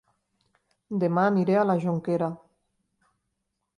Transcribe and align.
Dema 1.03 1.25
aniré 1.31 1.59
a 1.59 1.65
La 1.73 1.75
Jonquera 1.85 2.31